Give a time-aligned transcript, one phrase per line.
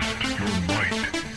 [0.00, 1.33] Test your might.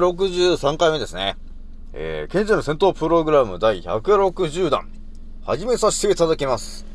[0.00, 1.36] 163回目ですね。
[1.92, 4.88] えー、ケンの戦闘プログラム第160弾、
[5.42, 6.86] 始めさせていただきます。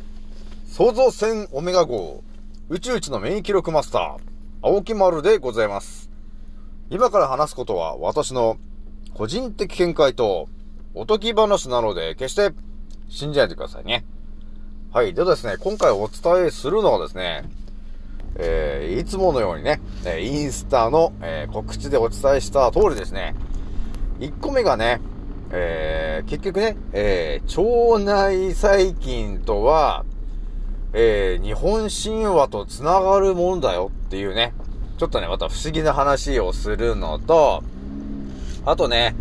[0.66, 2.24] 創造戦オメガ号、
[2.70, 4.18] 宇宙一の免疫力マスター、
[4.64, 6.10] 青木丸でございます。
[6.90, 8.58] 今から話すことは私の
[9.14, 10.50] 個人的見解と
[10.96, 12.56] おとぎ話なので、決して
[13.08, 14.04] 信じないでくださいね。
[14.92, 15.14] はい。
[15.14, 17.44] ではですね、今回お伝えするのはですね、
[18.38, 23.36] えーいつものようにね、えインスタの、えー告知でお伝えした通りですね、
[24.20, 25.02] 1個目がね、
[25.52, 30.06] えー結局ね、え腸内細菌とは、
[30.94, 34.54] え日本神話と繋がるものだよっていうね、
[34.98, 37.64] ちょっとね、また不思議な話をするのと、
[38.66, 39.16] あとね、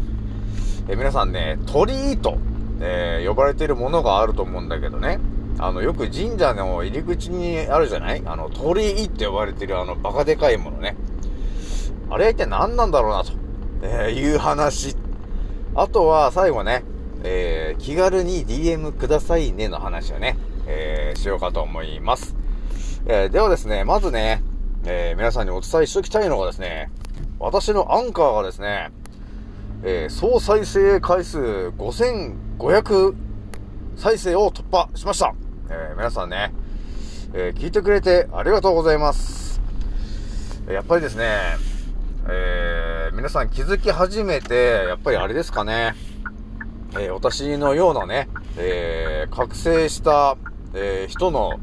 [0.88, 2.38] え皆さんね、鳥居と、
[2.80, 5.18] え呼ばれているものがあると思うんだけどね、
[5.58, 8.22] あの、よく神社の入り口にあるじゃない？
[8.26, 10.96] あの、鳥居って呼ばれてるあの、バカでかいものね。
[12.10, 13.32] あれは一体何なんだろうな、と、
[13.82, 14.96] えーいう話。
[15.74, 16.84] あとは、最後ね、
[17.22, 22.34] えー気軽に DM くださいねの話をね、えーしようかと思います。
[23.06, 24.42] えーではですね、まずね、
[24.84, 26.90] えー皆さんにお伝えしておきたいのがですね、
[27.38, 28.90] 私のアンカーがですね、
[29.84, 31.38] えー総再生回数
[31.78, 33.14] 5500
[33.96, 35.34] 再生を突破しました。
[35.70, 36.52] えー皆さんね、
[37.32, 39.60] えー聞いてくれてありがとうございます。
[40.68, 41.56] やっぱりですね、
[42.28, 45.94] えー皆さん気づき始めて、やっぱりあれですかね、
[46.98, 50.36] え私のようなね、え覚醒した、
[50.74, 51.58] え人の、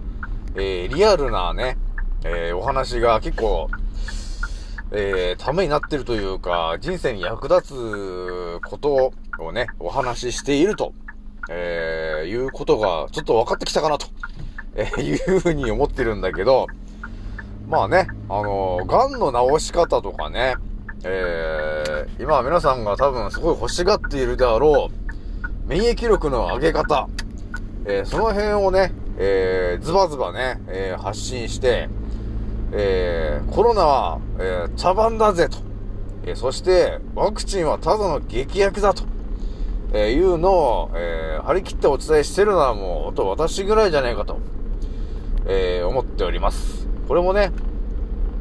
[0.56, 1.78] えリアルなね、
[2.24, 3.70] えお話が結構、
[4.92, 10.94] えーためになってるというか、人生に役立つことをね、お話ししていると、
[11.50, 14.08] えーいうことがちょっと分かってきたかなと、
[14.76, 16.68] えーいうふうに思ってるんだけど、
[17.68, 20.56] まあね、あのー、癌の治し方とかね、
[21.04, 27.08] えー今皆さんが多分すごい欲しがっているであろう、免疫力の上げ方、
[27.86, 31.90] えーその辺をね、えーズバズバね、えー発信して、
[32.74, 35.58] えーコロナは、えー茶番だぜと、
[36.26, 39.04] えーそして、ワクチンはただの劇薬だと、
[39.94, 44.40] えーいうのを、えー張り切ってお伝えしてるのはもう、ほんと私ぐらいじゃないかと、
[45.48, 46.88] えー思っております。
[47.08, 47.52] これもね、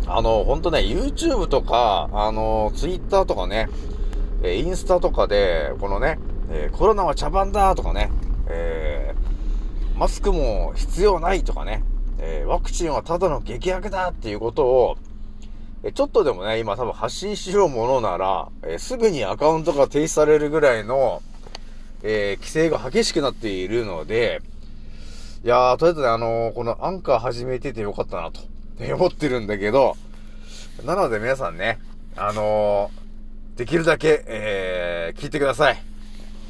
[0.06, 3.68] あの、ほんとね、YouTube とか、あの、Twitter とかね、
[4.42, 6.18] えインスタとかで、このね、
[6.50, 8.10] えーコロナは茶番だとかね、
[8.48, 11.82] えーマスクも必要ないとかね、
[12.18, 14.96] えーワクチンはただの劇薬だっていうことを、
[15.82, 21.22] えちょっとでもね、今多分発信しようものなら、えーすぐにアカウントが停止されるぐらいの、
[22.02, 24.42] えー規制が激しくなっているので、
[25.44, 28.40] いやー、とりあえずね、あのーこのアンカー始めててよかったなと、
[28.94, 29.96] 思ってるんだけど、
[30.84, 31.78] なので皆さんね、
[32.16, 35.82] あのーできるだけ、えー聞いてください。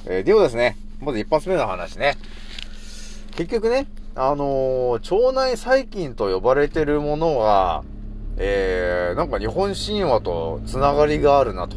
[0.06, 2.16] えーではですね、まず一発目の話ね。
[3.32, 7.84] 結局ね、あのー腸内細菌と呼ばれてるものは、
[8.36, 11.76] えー、なんか日本神話とつながりがあるなと、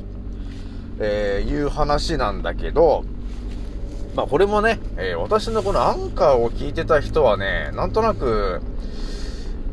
[1.00, 3.04] えーいう話なんだけど、
[4.16, 8.62] まあこれもね、えー私のこのアンカーを聞いてた人はね、なんとなく、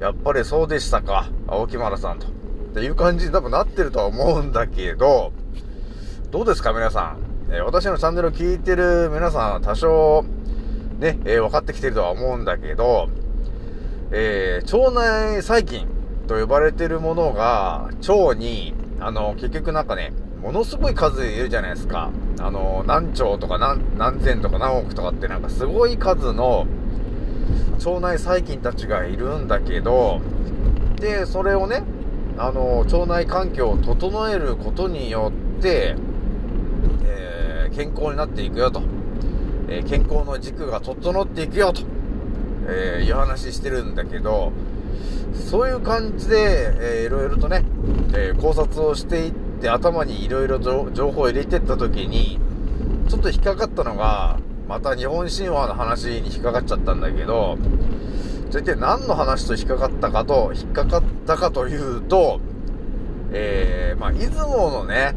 [0.00, 2.26] やっぱりそうでしたか、青木丸さんと。
[2.26, 2.30] っ
[2.72, 5.32] ていう感じに多分なってるとは思うんだけど、
[6.30, 7.18] どうですか皆さん。
[7.52, 10.24] えー私のチャンネルを聞いてる皆さんは多少、
[10.98, 13.08] ね、えー分かってきてるとは思うんだけど、
[14.10, 15.86] えー腸内細菌
[16.26, 22.10] と呼ばれてるものが、腸に、あの、結局なんかね、ものすごい数いるじゃないですか。
[22.40, 26.66] あの、何兆とか何何千とか何億とかってなんかすごい数の
[27.84, 30.20] 腸内細菌たちがいるんだけど、
[30.96, 31.82] で、それをね、
[32.38, 35.94] あの、腸内環境を整えることによって、
[37.04, 38.82] えー健康になっていくよと。
[39.68, 41.82] えー健康の軸が整っていくよと、
[42.66, 44.52] えーいう話してるんだけど、
[45.34, 47.64] そういう感じで、えーいろいろとね、
[48.14, 52.38] え考察をしていって頭にいろいろ情報を入れてった時に、
[53.08, 57.58] ちょっと引っかかったのが、また日本神話の話に引っかかっちゃったんだけど、
[58.50, 62.40] じゃあ一体何の話と引っかかったかと、引っかかったかというと、
[63.32, 65.14] えー、まあ、出雲のね、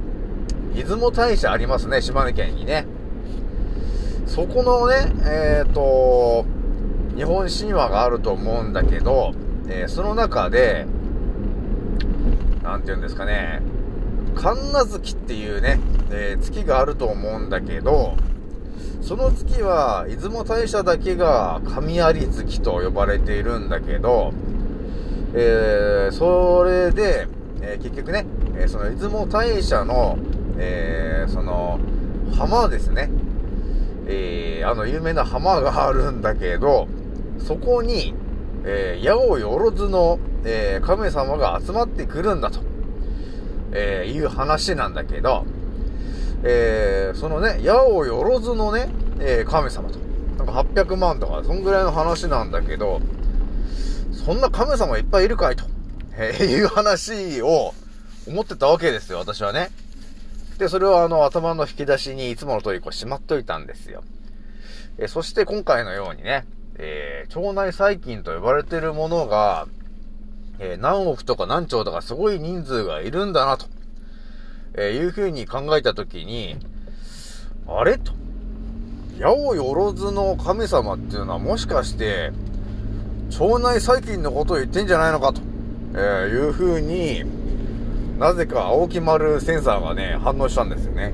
[0.76, 2.86] 出雲大社ありますね、島根県にね。
[4.26, 6.46] そこのね、えっ、と、
[7.16, 9.34] 日本神話があると思うんだけど、
[9.68, 10.86] えーその中で、
[12.64, 13.62] なんて言うんですかね、
[14.36, 15.80] 神奈月っていうね、
[16.12, 18.16] えー月があると思うんだけど、
[19.02, 24.34] その月は、出雲大社だけが神有月と呼ばれているんだけど、
[25.34, 27.28] えーそれで、
[27.62, 28.26] えー結局ね、
[28.56, 30.18] えーその出雲大社の、
[30.58, 31.80] えーその、
[32.38, 33.10] 浜ですね。
[34.08, 36.88] えーあの有名な浜があるんだけど、
[37.38, 38.14] そこに、
[38.66, 42.60] えー、八百万の、えー神様が集まってくるんだと、
[43.74, 45.46] えーいう話なんだけど、
[46.44, 48.90] えーそのね、八百万のね、
[49.20, 50.00] えー神様と。
[50.38, 53.02] なんか800万とか、そんぐらいの話なんだけど、
[54.26, 55.66] そんな神様いっぱいいるかいと、
[56.18, 57.74] えーいう話を
[58.28, 59.70] 思ってたわけですよ、私はね。
[60.58, 64.04] で、それをあの頭の引き出しにいつもの通りこうしまっといたんですよ。
[65.00, 66.46] えそして今回のようにね、
[66.78, 69.68] え腸内細菌と呼ばれてるものが、
[70.60, 73.66] えー何億とか何兆とかすごい人数がいるんだなと、
[74.76, 76.58] えーいうふうに考えたときに、
[77.68, 78.14] あれと。
[79.20, 82.32] 八百万の神様っていうのはもしかして、
[83.40, 85.42] 腸内細菌のことを言ってんじゃないのかと、
[85.94, 87.24] えーいうふうに、
[88.20, 91.14] なぜか青木丸センサーがね、反応したんですよね。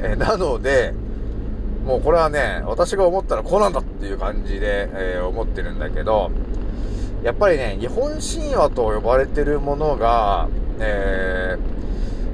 [0.00, 0.94] えーなので、
[1.84, 6.30] もうこれはね、私が思ったらこうなんだっていう感じで、えー思ってるんだけど、
[7.22, 11.80] やっぱりね、日本神話と呼ばれてるものが、えー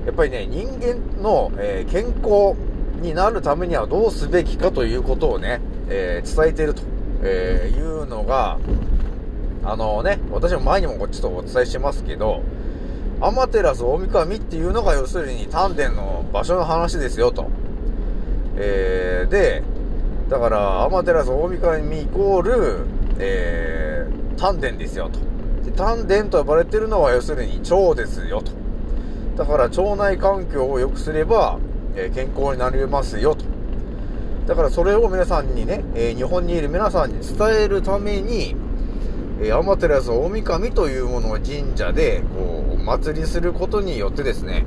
[0.07, 2.55] やっぱりね、人間の、えー健康
[3.03, 6.83] になるためにはどうすべきかということをね、えー伝えてると、
[7.25, 8.59] えいうのが、
[9.65, 12.43] あのね、私も前にもこっちとお伝えしてますけど、
[13.21, 17.49] アマテラス大神っていうのが要するに丹田の場所の話ですよと。
[18.57, 19.65] えーで、
[20.29, 22.87] だから、アマテラス大神イコール、
[23.19, 23.96] えー、
[24.37, 25.19] 丹田ですよと。
[25.65, 28.53] で丹田と呼ばれてるのは要するに腸ですよと。
[29.37, 31.59] だから腸内環境を良くすれば、
[31.95, 33.45] えー健康になりますよと。
[34.47, 38.55] だからそれを皆さんにね、えー日本にいる皆さんに伝えるために、
[39.41, 44.65] えー、アマテラス大神というものを神社で、こう、お祭りすることによってですね、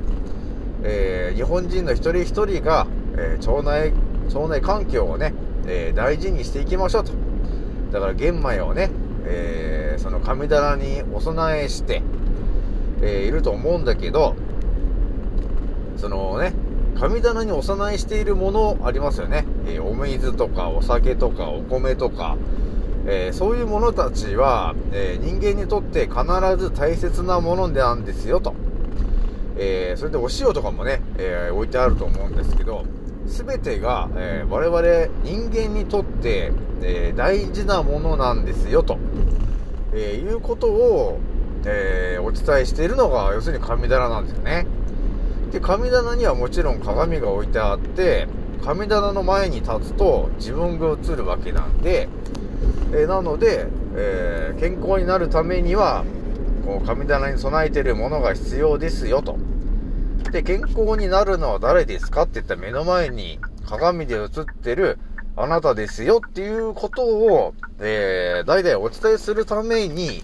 [0.82, 2.86] えー日本人の一人一人が、
[3.16, 3.92] えー腸内、
[4.34, 5.34] 腸内環境をね、
[5.66, 7.12] えー大事にしていきましょうと。
[7.92, 8.90] だから玄米をね、
[9.30, 12.02] えーその神棚にお供えして、
[13.02, 14.34] えーいると思うんだけど、
[15.96, 16.54] そのね、
[16.98, 19.46] 神棚にお供えしているものありますよね。
[19.66, 22.36] えーお水とかお酒とかお米とか、
[23.06, 26.22] えーそういうものたちは、えー人間にとって必
[26.56, 28.54] ず大切なものなんですよと。
[29.56, 32.84] えそれでお塩とかもね、え置いてあると思うんですけど、
[33.26, 36.52] すべてが、え我々人間にとって、
[36.82, 38.98] えー大事なものなんですよと、
[39.92, 41.18] えーいうことを、
[41.64, 44.66] えーお伝えしているのが要するに神棚なんですよね。
[45.52, 48.28] で、神棚にはもちろん鏡が置いてあって、
[48.64, 52.08] 神棚の前に立つと自分が映るわけなんで、
[52.94, 56.04] えなので、え健康になるためには、
[56.64, 59.38] こう神棚に備えてるものが必要ですよと。
[60.30, 64.28] で、健康になるのは誰ですかって言ったら目の前に鏡で映っ
[64.62, 64.98] てる
[65.42, 70.22] あなたですよっていうことを、えー、代々お伝えするために、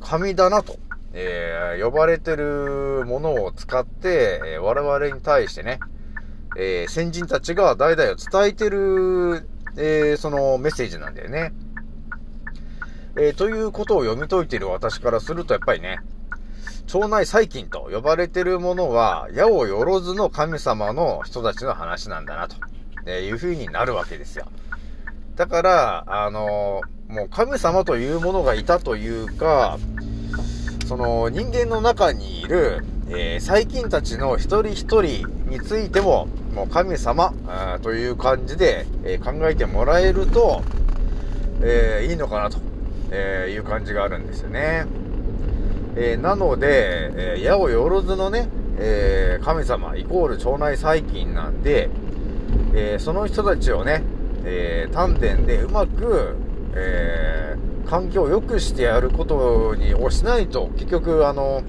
[0.00, 0.78] 神棚と、
[1.12, 5.80] えー呼ばれてるものを使って、えー我々に対してね、
[6.56, 11.52] えー先人たちが代々を伝えてる、えーそのメッセージなんだよね。
[13.16, 15.98] えーということを読み解いている私からすると、やっぱりね、
[16.94, 22.56] 腸内細菌と呼ばれてるものは、矢をよろずの神様の人たちの話なんだなと、
[23.06, 24.46] えいう風になるわけですよ。
[25.36, 29.78] だから、あのもう神様というものがいたというか、
[30.86, 37.32] その人間の中にいる、えー最近たちの一人一人についても、もう神様
[37.82, 40.62] という感じで、えー考えてもらえると、
[41.62, 42.58] えーいいのかなと、
[43.10, 44.86] えいう感じがあるんですよね。
[45.96, 51.90] えなので、えー、矢をよろずのね、え神様イコール腸内細菌なんで、
[52.74, 54.02] えーその人たちをね、
[54.44, 56.36] えー丹田でうまく、
[56.74, 61.62] えー環境を良くしてやることにをしないと、結局、あの、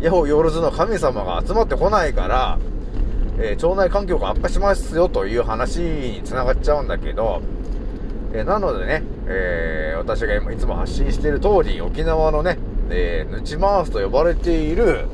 [0.00, 2.58] 矢をよずの神様が集まってこないから、
[3.40, 7.42] えー腸内環境が悪化しますよという話につながっちゃうんだけど、
[8.32, 12.56] えーなのでね、えー私がいつも発信している通り、沖縄のね、
[12.88, 15.06] えー、ヌチマースと呼ばれている、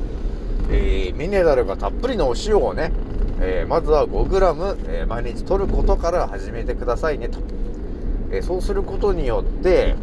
[0.69, 2.91] えーミネラルがたっぷりのお塩をね、
[3.41, 7.39] えーまずは 5g、えー毎日取ることから始めてくださいねと。
[8.31, 9.95] えーそうすることによって、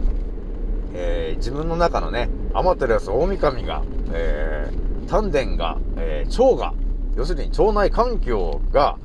[0.95, 6.75] えー自分の中のね、アマテラス大神が、えー丹田が、えー腸が、
[7.17, 8.97] 要するに腸内環境が、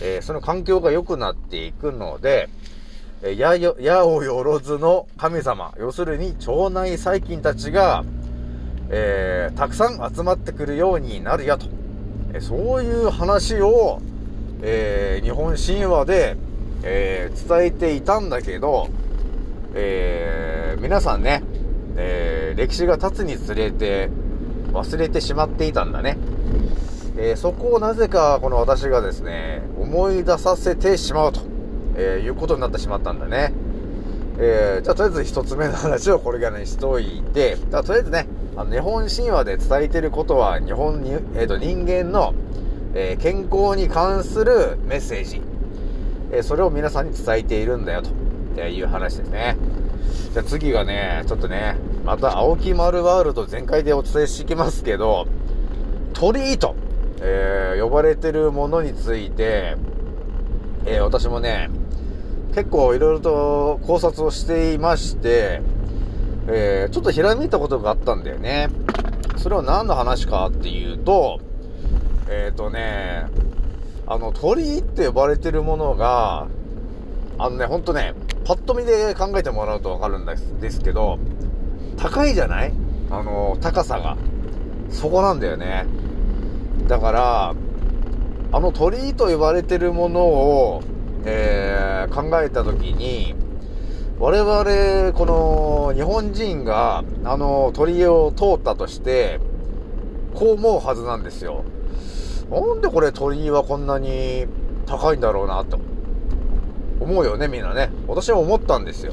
[0.00, 2.48] えーその環境が良くなっていくので、
[3.22, 8.04] えー、やよ、矢をよろずの神様、要するに腸内細菌たちが、
[8.88, 11.66] えーたくさん集まってくるようになるやと。
[12.40, 14.00] そういう話を、
[14.62, 16.36] えー日本神話で、
[16.82, 18.88] えー伝えていたんだけど、
[19.74, 21.42] えー皆さんね、
[21.96, 24.10] え歴史が経つにつれて
[24.72, 26.18] 忘れてしまっていたんだね。
[27.18, 31.40] えそこをなぜかこの私がですね、思い出させてしまうと、
[31.96, 33.52] えいうことになってしまったんだね。
[34.38, 42.34] えじゃあとりあえず一つ目の話をこれからにしといて、じゃあとりあえずね、あの日本神話で伝えてることは日本に、えーと人間の、
[42.94, 45.42] えー健康に関するメッセージ、
[46.32, 48.10] えーそれを皆さんに伝えているんだよと。
[48.56, 49.54] いう話ですね。
[50.32, 55.26] じゃあ次がね、ちょっとね、また青木丸ワールド全開でお伝えしていきますけど、
[56.14, 56.74] 鳥居と、
[57.20, 59.76] えー呼ばれてるものについて、
[60.86, 61.68] えー私もね、
[62.54, 65.60] 結構いろいろと考察をしていまして、
[66.48, 68.68] えーちょっとひらめいたことがあったんだよね。
[69.36, 71.40] それは何の話かっていうと、
[72.28, 73.26] えっ、とね、
[74.06, 76.46] あの、鳥居って呼ばれてるものが、
[77.38, 81.18] あのね、ほんとね、パッと見で考えてもらうとわかるんですですけど、
[81.96, 82.72] 高いじゃない？
[83.10, 84.16] あの、高さが。
[84.90, 85.86] そこなんだよね。
[86.88, 87.54] だから、
[88.52, 90.82] あの鳥居と呼ばれてるものを、
[91.24, 93.34] えー考えたときに、
[94.18, 99.40] 我々、この日本人が、あの鳥居を通ったとして、
[100.34, 101.64] こう思うはずなんですよ。
[102.50, 104.46] なんでこれ鳥居はこんなに
[104.86, 105.78] 高いんだろうなと。
[106.98, 107.90] 思うよね、みんなね。
[108.08, 109.12] 私は思ったんですよ。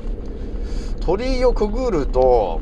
[1.01, 2.61] 鳥居をくぐると、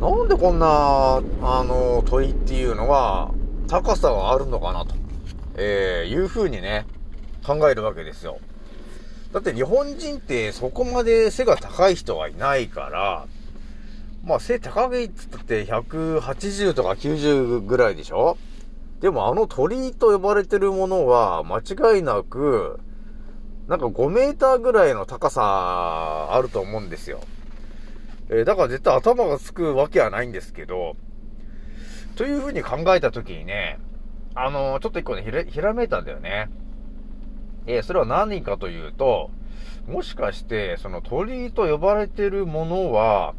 [0.00, 3.30] なんでこんな、あの、鳥居っていうのは、
[3.68, 4.96] 高さがあるのかなと、
[5.54, 6.86] えー、いう風にね、
[7.46, 8.38] 考えるわけですよ。
[9.32, 13.26] だって日本人ってそこまで背が高い人はいないから、
[14.24, 18.36] まあ背高いっつったって180とか90ぐらいでしょ？
[19.00, 22.78] でもあの鳥居と呼ばれてるものは間違いなく、
[23.68, 27.20] なんか5メーターぐらいの高さあると思うんですよ。
[28.28, 30.94] えーだから絶対頭がつくわけはないんですけど、
[32.16, 33.78] というふうに考えたときにね、
[34.34, 36.50] あのーちょっと一個ね、ひら、ひらめいたんだよね。
[37.66, 39.30] えーそれは何かというと、
[39.86, 43.34] もしかして、その鳥居と呼ばれてるものは、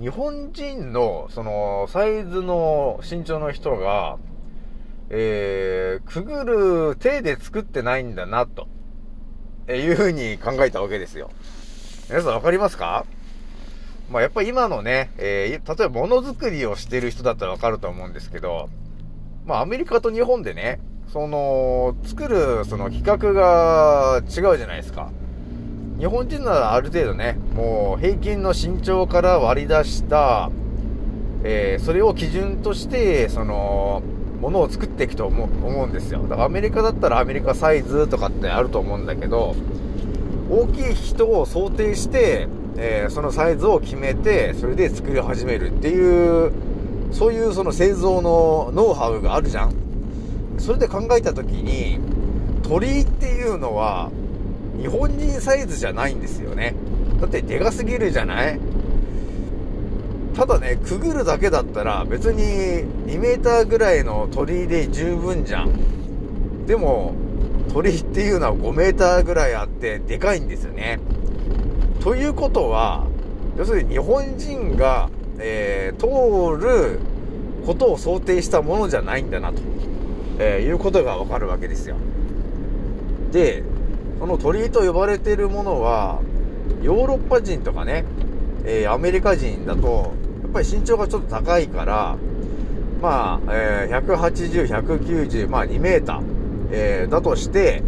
[0.00, 4.18] 日本人の、その、サイズの身長の人が、
[5.08, 8.66] えー、くぐる手で作ってないんだな、と、
[9.66, 11.30] えいうふうに考えたわけですよ。
[12.08, 13.06] 皆さんわかりますか？
[14.10, 18.68] まあ、やっぱり今のね、えー例えばものづくりをしてる人だったらわかると思うんですけど、
[19.44, 20.80] まあ、アメリカと日本でね、
[21.12, 25.10] その、作る、その、規格が違うじゃないですか。
[25.98, 30.50] 日本人ならある程度ね、もう平均の身長から割り出した、
[31.42, 34.02] えーそれを基準として、その、
[34.40, 36.22] ものを作っていくと思う思うんですよ。
[36.24, 39.54] だからアメリカだったらアメリカサイズとかってあると思うんだけど、
[40.50, 46.52] 大きい人を想定して、えーそのサイズを決めて、それで作り始めるっていう、
[47.12, 49.85] そういうその製造のノウハウがあるじゃん。
[50.58, 51.98] それで考えたときに、
[52.62, 54.10] 鳥居っていうのは、
[54.80, 56.74] 日本人サイズじゃないんですよね。
[57.20, 58.60] だってでかすぎるじゃない？
[60.34, 62.42] ただね、くぐるだけだったら別に
[63.10, 66.66] 2メーターぐらいの鳥居で十分じゃん。
[66.66, 67.14] でも、
[67.72, 70.98] 鳥居っていうのは5メーターぐらいあってでかいんですよね。
[72.00, 73.06] ということは、
[73.56, 75.08] 要するに日本人が、
[75.38, 76.98] えー通る
[77.64, 79.60] ことを想定したものじゃないんだなと、
[80.38, 81.96] えーいうことがわかるわけですよ。
[83.32, 83.62] で、
[84.18, 86.20] その鳥居と呼ばれているものは、
[86.82, 88.04] ヨーロッパ人とかね、
[88.64, 90.12] えーアメリカ人だと、
[90.42, 92.16] やっぱり身長がちょっと高いから、
[93.02, 96.22] まあ、えー180、190、まあ2メーター、
[96.70, 97.82] えーだとして、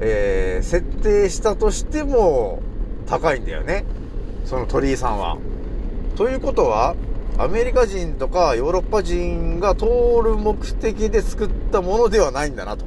[0.00, 2.62] えー設定したとしても
[3.06, 3.84] 高いんだよね。
[4.44, 5.36] その鳥居さんは。
[6.16, 6.94] ということは、
[7.38, 9.84] アメリカ人とかヨーロッパ人が通
[10.24, 12.86] る目的で作ったものではないんだなと、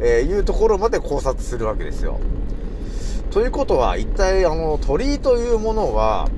[0.00, 2.18] えいうところまで考察するわけですよ。
[3.30, 6.28] ということは、一体あの鳥居というものは、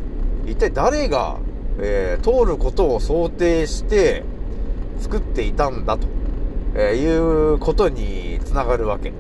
[0.47, 1.39] 一体誰が、
[1.79, 4.25] えー通ることを想定して
[5.01, 6.07] 作っていたんだと、
[6.75, 9.11] えーいうことにつながるわけ。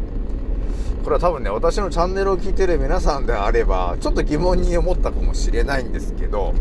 [1.02, 6.52] これは多分ね、私のチャンネルを聞いてる皆さんであれば、ちょっと疑問に思ったかもしれないんですけど、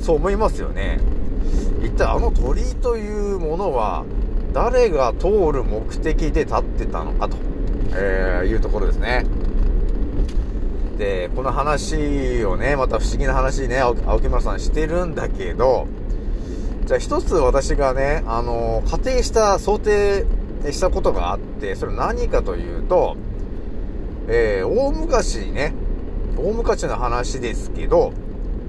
[0.00, 1.00] そう思いますよね。
[1.82, 4.04] 一体あの鳥居というものは、
[4.52, 7.36] 誰が通る目的で立ってたのかと、
[7.94, 9.24] えーいうところですね。
[10.96, 15.86] で、この話をね、また不思議な話ね、青木村さんしてるんだけど、
[16.86, 20.24] じゃあ一つ私がね、あの、仮定した、想定
[20.70, 23.16] したことがあって、それ何かというと、
[24.26, 25.74] えー大昔ね、
[26.36, 28.12] 大昔の話ですけど、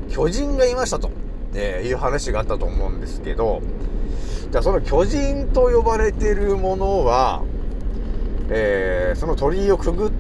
[0.10, 1.10] 巨人がいましたと、
[1.54, 3.62] えーいう話があったと思うんですけど、
[4.52, 7.44] じゃあその巨人と呼ばれているものは、
[8.50, 10.12] えーその鳥居をくぐっ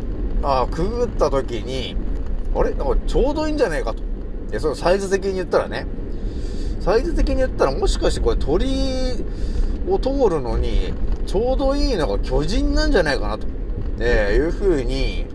[0.43, 1.95] あくぐった時に、
[2.55, 2.73] あれ？
[2.73, 4.01] なんかちょうどいいんじゃないかと。
[4.49, 5.85] で、そのサイズ的に言ったらね、
[6.79, 9.25] サイズ的に言ったらもしかしてこれ鳥居
[9.89, 10.93] を通るのに、
[11.27, 13.45] ちょうどいいのが巨人なんじゃないかなと、
[13.99, 15.25] えーいう風に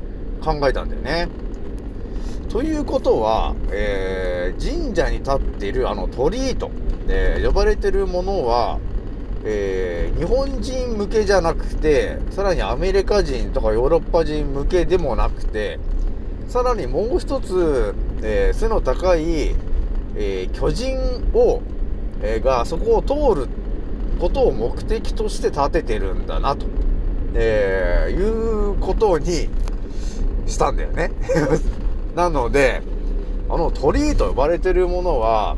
[0.43, 1.29] 考えたんだよね。
[2.55, 6.71] ということは、えー神社に立っているあの鳥居と、
[7.09, 8.79] えー呼ばれてるものは、
[9.45, 15.81] えー日本人向けじゃなくて、さらにアメリカ人とかヨーロッパ人向けでもなくて、
[16.47, 19.57] さらにもう一つ、えー背の高い、
[20.15, 20.97] えー巨人
[21.35, 21.61] を、
[22.23, 23.49] えがそこを通る
[24.21, 26.67] ことを目的として建ててるんだなと、
[27.35, 29.49] えいうことに
[30.47, 31.11] したんだよね。
[32.15, 32.83] なので、
[33.49, 35.57] あの鳥居と呼ばれてるものは、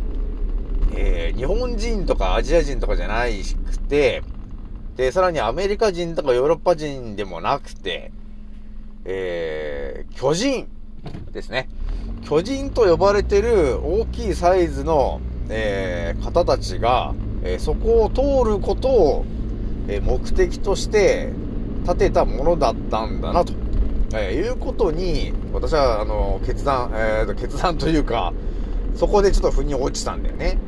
[0.94, 4.22] えー日本人とかアジア人とかじゃないしくて、
[4.96, 8.10] で、さらにアメリカ人とかヨーロッパ人でもなくて、
[9.04, 10.68] えー巨人
[11.32, 11.68] ですね。
[12.24, 19.24] 巨人と呼ばれてる大きいサイズの、えー方たちが、えーそこを通ることを、
[19.88, 21.32] え目的として
[21.84, 23.52] 建てたものだったんだなと、
[24.12, 28.32] えーいうことに、私は、あの、決断、えーと、決断というか、
[28.94, 30.58] そこでちょっと腑に落ちたんだよね。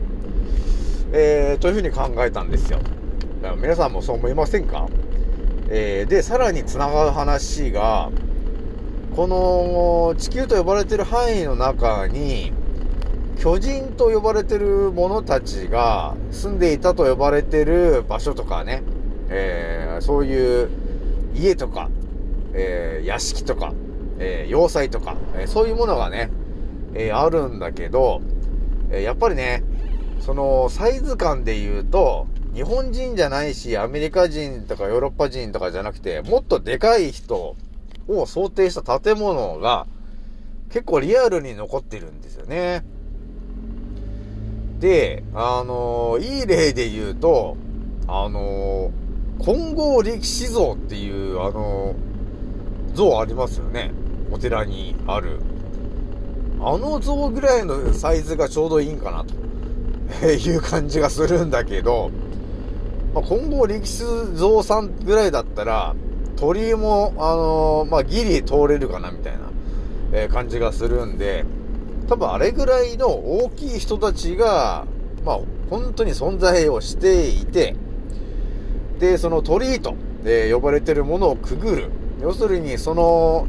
[1.13, 2.79] えーというふうに考えたんですよ。
[3.41, 4.87] だから皆さんもそう思いませんか？
[5.71, 8.11] えーで、さらに繋がる話が、
[9.17, 12.53] この地球と呼ばれてる範囲の中に、
[13.39, 18.83] 巨人と呼ばれてる者たちが住んでいたと呼ばれてる場所とかね、
[19.31, 20.69] えーそういう
[21.35, 21.89] 家とか、
[22.59, 23.73] えー屋敷とか、
[24.19, 26.31] えー要塞とか、えそういうものがね、
[26.95, 28.21] えあるんだけど、
[28.91, 29.63] えやっぱりね、
[30.21, 37.55] そのサイズ感で言うと、日本人じゃないし、アメリカ人とかヨーロッパ人とかじゃなくて、もっとでかい人
[38.09, 39.87] を想定した建物が
[40.71, 42.85] 結構リアルに残ってるんですよね。
[44.81, 47.57] で、あのいい例で言うと、
[48.07, 48.91] あの
[49.41, 51.95] 金剛力士像っていう、あの
[52.99, 53.93] 像ありますよね。
[54.33, 55.39] お寺にある。
[56.61, 59.25] あの像ぐらいのサイズがちょうどいいんかな
[60.21, 62.11] と いう感じがするんだけど、
[63.15, 64.03] まあ、金剛力士
[64.35, 65.95] 像さんぐらいだったら、
[66.35, 69.39] 鳥居も、あのまあ、ギリ通れるかなみたいな、
[70.13, 71.45] えー感じがするんで、
[72.09, 74.87] 多分あれぐらいの大きい人たちが、
[75.25, 75.39] まあ、
[75.71, 77.77] 本当に存在をしていて、
[78.99, 81.91] で、その鳥居と、えー呼ばれてるものをくぐる。
[82.21, 83.47] 要するに、その、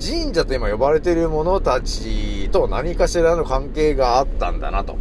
[0.00, 4.96] 神社と今呼ばれてる者たちと何かしらの関係があったんだなと、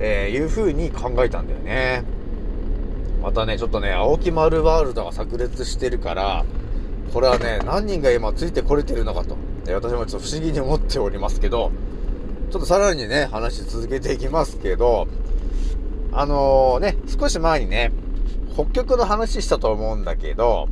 [0.00, 2.04] えーいう風に考えたんだよね。
[3.22, 6.44] またね、ちょっとね、青木丸ワールドが炸裂してるから、
[7.12, 11.70] これはね、何人が今ついてこれてるのかと、私もちょっと不思議に思っておりますけど、
[12.50, 15.06] ちょっとさらにね、話し続けていきますけど、
[16.12, 17.92] あのね、少し前にね、
[18.54, 20.68] 北極の話したと思うんだけど、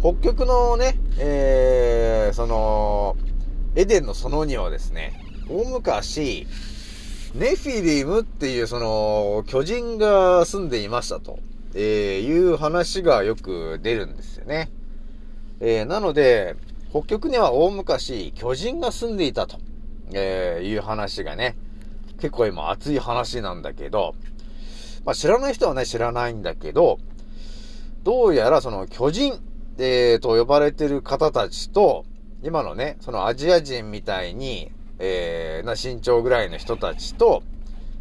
[0.00, 3.16] 北極のね、えー、その、
[3.74, 6.46] エデンの園にはですね、大昔、
[7.34, 11.40] ネフィリムっていうその、巨人が住んでいましたと、
[11.74, 14.70] えー、いう話がよく出るんですよね。
[15.58, 16.54] えー、なので、
[16.90, 19.58] 北極には大昔、巨人が住んでいたと、
[20.12, 21.56] えー、いう話がね、
[22.20, 24.14] 結構今熱い話なんだけど、
[25.04, 27.00] まあ知らない人はね、知らないんだけど、
[28.04, 29.40] どうやらその巨人、
[29.78, 32.04] えー、と呼ばれてる方たちと、
[32.42, 37.44] 今のね、そのアジア人みたいに、えー、な身長ぐらいの人たちと、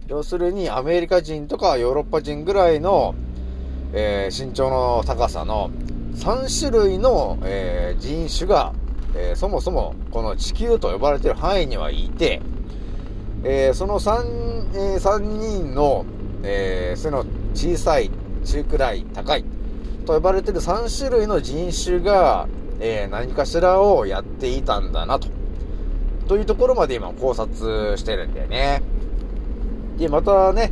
[0.08, 3.14] 要するにアメリカ人とかヨーロッパ人ぐらいの、
[3.94, 5.70] えー、身長の高さの
[6.16, 8.74] 3種類の、えー、人種が、
[9.16, 12.42] えー、そもそもこの地球と呼ばれてる範囲にはいて、
[13.44, 16.06] えー、その 3,、えー、3人の、
[16.44, 18.10] えー、背の小さい、
[18.44, 19.44] 中くらい、高い
[20.08, 22.48] と呼ばれている3種類の人種が、
[22.80, 25.28] えー、何かしらをやっていたんだなと。
[26.28, 28.82] というところまで今考察してるんだよね。
[29.98, 30.72] で、またね、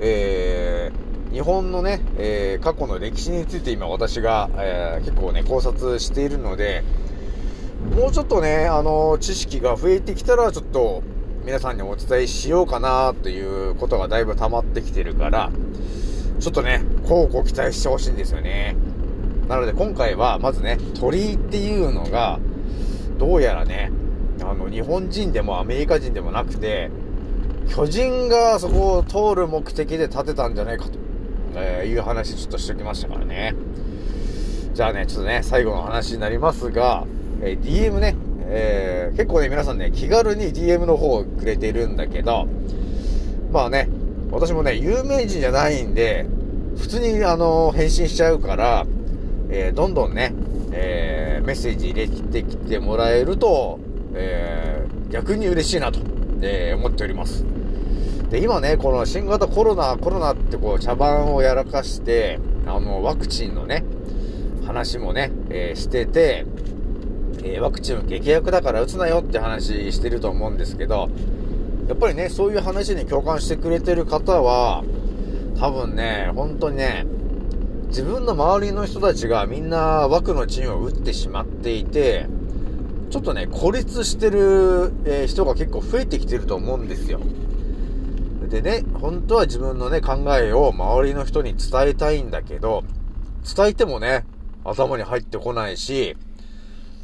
[0.00, 6.82] えー、日本のね、えー、過去の歴史について今私が、えー、結構ね、考察しているので、
[7.94, 11.02] もうちょっとね、あの、知識が増えてきたら、ちょっと、
[11.44, 15.50] 皆さんにお伝えしようかな、ということがだいぶ溜まってきてるから、
[16.42, 18.74] ちょっとね、こうご期待してほしいんですよね。
[19.48, 22.40] なので今回は、まずね、鳥居っていうのが、
[23.16, 23.92] どうやらね、
[24.42, 26.90] あの、日本人でもアメリカ人でもなくて、
[27.68, 30.98] 巨人がそこを通る目的で建てたんじゃないかと、
[31.54, 33.54] え、いう話ちょっとしておきましたからね。
[34.74, 37.06] じゃあね、ちょっとね、最後の話になりますが、
[37.40, 38.16] え、DM ね、
[38.48, 42.48] えー、結構ね、皆さんね、気軽に DM の方をくれているんだけど、
[43.52, 43.88] まあね、
[44.32, 46.26] 私もね、有名人じゃないんで、
[46.78, 48.86] 普通にあの、返信しちゃうから、
[49.50, 50.32] えー、どんどんね、
[50.72, 53.78] えー、メッセージ入れてきてもらえると、
[54.14, 56.00] えー、逆に嬉しいなと、
[56.40, 57.44] え、思っております。
[58.30, 63.84] で、今ね、この新型コロナ、コロナってこう、茶番をやらかして、あの、ワクチンのね、
[64.66, 66.46] 話もね、え、してて、
[67.44, 71.10] え、ワクチン激薬だから打つなよって話してると思うんですけど、
[71.88, 74.84] やっぱりね、そういう話に共感してくれてる方は、
[75.58, 77.06] 多分ね、本当にね、
[77.88, 82.26] 自分の周りの人たちがみんな枠のチンを打ってしまっていて、
[83.10, 87.20] ちょっとね、孤立してる、え、人が結構増えてきてると思うんですよ。
[88.48, 92.84] でね、本当は自分のね、考えを周りの人に伝えたいんだけど、
[93.54, 94.24] 伝えてもね、
[94.64, 96.16] 頭に入ってこないし、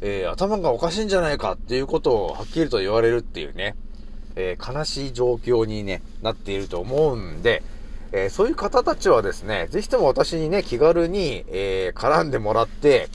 [0.01, 3.75] えー、頭がおかしいんじゃないかっていうことをはっきりと言われるっていうね、
[4.35, 7.63] えー、悲しい状況にね、なっていると思うんで、
[8.11, 13.09] えー、そういう方たちはですね、ぜひとも私にね、気軽に、え絡んでもらって、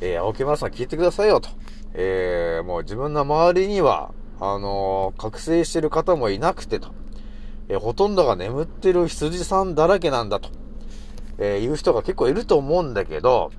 [0.00, 1.48] え青木村さん聞いてくださいよと。
[1.94, 6.90] えもう自分の周りには、あの覚醒してる方もいなくてと。
[7.68, 10.50] えほとんどが眠ってる羊さんだらけなんだと。
[11.38, 13.50] えいう人が結構いると思うんだけど、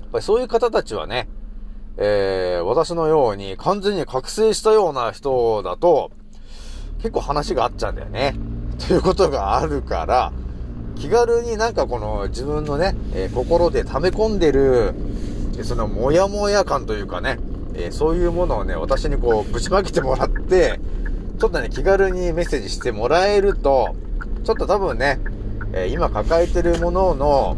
[0.00, 1.28] やっぱりそういう方たちはね、
[1.96, 6.10] えー、私のように完全に覚醒したような人だと、
[6.98, 8.34] 結構話があっちゃうんだよね。
[8.86, 10.32] ということがあるから、
[10.96, 14.94] 気軽になんかこの自分のね、えー、心で溜め込んでる、
[15.62, 17.38] そのモヤモヤ感というかね、
[17.74, 20.80] えー、そういうものをね、私にこうぶちまけてもらって、
[21.38, 23.94] ちょっとね、気軽にメッセージしてもらえると、
[24.44, 25.20] ちょっと多分ね、
[25.72, 27.56] えー、今抱えてるものの、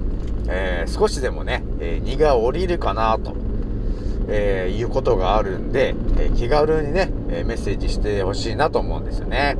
[0.49, 3.42] え少しでもね、え荷が下りるかなと。
[4.29, 9.57] えー、いうことがあるんで、えー、気軽にね、えメッセージしてほしいなと思うんですよね。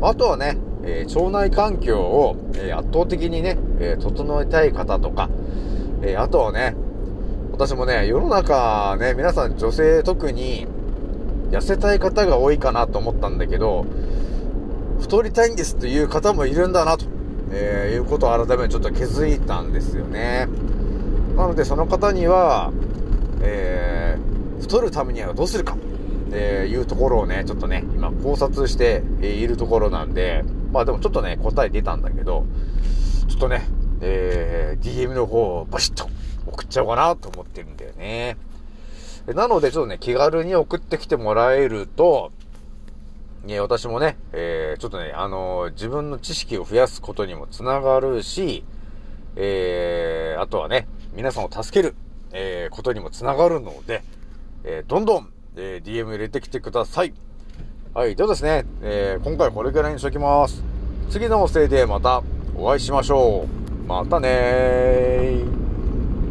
[0.00, 5.28] あとはね、え腸内環境を、え圧倒的にね、え整えたい方とか、
[6.02, 6.76] えあとはね、
[7.52, 10.66] 私もね、世の中ね、皆さん女性特に
[11.50, 13.84] 痩せたい方が多いかなと思ったんだけど、
[15.00, 17.06] 太りたいんですという方もいるんだなと、
[17.50, 20.46] えー、いうことを改めてちょっと気づいたんですよね。
[21.36, 22.72] なのでその方には、
[23.40, 32.44] えー、太るためにはどうするかっていうところをね、ちょっとね、今考察しているところなんで、まあでもちょっとね、答え出たんだけど、
[33.28, 33.66] ちょっとね、
[34.00, 36.08] えー、DM の方をバシッと
[36.46, 38.36] 送っちゃおうかなと思ってるんだよね。
[39.26, 42.32] なので、ちょっとね、気軽に送ってきてもらえると、
[43.44, 48.64] ね、私もね、えー、ちょっとね、あのー、自分の知識を増やすことにもつながるし、
[49.36, 51.94] えー、あとはね、皆さんを助ける
[52.32, 54.02] えー、ことにもつながるので、
[54.64, 57.12] えー、どんどん、えー、DM 入れてきてください。
[57.94, 58.16] はい。
[58.16, 60.62] ではですね、えー、今回これぐらいにしときます。
[61.10, 62.22] 次のおせいでまた
[62.56, 63.86] お会いしましょう。
[63.88, 65.67] またねー。